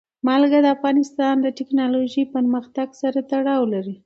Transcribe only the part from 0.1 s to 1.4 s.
نمک د افغانستان